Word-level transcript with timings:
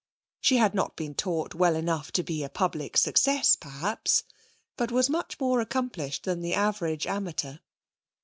She 0.39 0.57
had 0.57 0.73
not 0.73 0.95
been 0.95 1.13
taught 1.13 1.53
well 1.53 1.75
enough 1.75 2.11
to 2.13 2.23
be 2.23 2.43
a 2.43 2.49
public 2.49 2.97
success 2.97 3.55
perhaps, 3.55 4.23
but 4.75 4.91
was 4.91 5.11
much 5.11 5.39
more 5.39 5.61
accomplished 5.61 6.23
than 6.23 6.41
the 6.41 6.55
average 6.55 7.05
amateur. 7.05 7.57